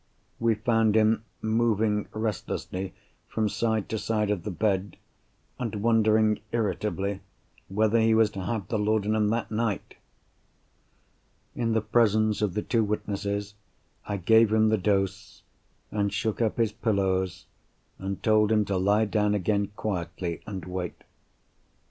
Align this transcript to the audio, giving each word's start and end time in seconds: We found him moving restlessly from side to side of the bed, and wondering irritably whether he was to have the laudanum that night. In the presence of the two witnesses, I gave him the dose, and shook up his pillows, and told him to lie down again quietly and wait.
We 0.39 0.55
found 0.55 0.95
him 0.95 1.25
moving 1.43 2.07
restlessly 2.11 2.95
from 3.27 3.47
side 3.47 3.87
to 3.89 3.99
side 3.99 4.31
of 4.31 4.41
the 4.41 4.49
bed, 4.49 4.97
and 5.59 5.75
wondering 5.83 6.39
irritably 6.51 7.21
whether 7.67 7.99
he 7.99 8.15
was 8.15 8.31
to 8.31 8.41
have 8.45 8.67
the 8.67 8.79
laudanum 8.79 9.29
that 9.29 9.51
night. 9.51 9.97
In 11.53 11.73
the 11.73 11.81
presence 11.81 12.41
of 12.41 12.55
the 12.55 12.63
two 12.63 12.83
witnesses, 12.83 13.53
I 14.07 14.17
gave 14.17 14.51
him 14.51 14.69
the 14.69 14.77
dose, 14.79 15.43
and 15.91 16.11
shook 16.11 16.41
up 16.41 16.57
his 16.57 16.71
pillows, 16.71 17.45
and 17.99 18.23
told 18.23 18.51
him 18.51 18.65
to 18.65 18.77
lie 18.77 19.05
down 19.05 19.35
again 19.35 19.67
quietly 19.75 20.41
and 20.47 20.65
wait. 20.65 21.03